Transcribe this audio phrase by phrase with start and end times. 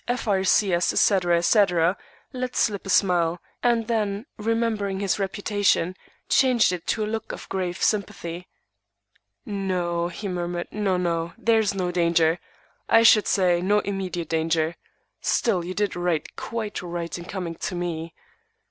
[0.07, 1.37] R.C.S., etc.
[1.37, 1.95] etc.,
[2.33, 5.95] let slip a smile; and then, remembering his reputation,
[6.27, 8.47] changed it to a look of grave sympathy.
[9.45, 11.33] "No," he murmured, "no, no.
[11.37, 12.39] There is no danger.
[12.89, 14.75] I should say, no immediate danger.
[15.21, 18.15] Still you did right, quite right, in coming to me.